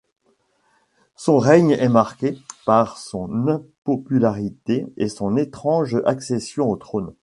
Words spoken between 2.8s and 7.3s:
son impopularité et son étrange accession au trône.